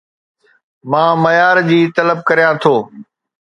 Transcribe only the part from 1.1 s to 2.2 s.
معيار جي طلب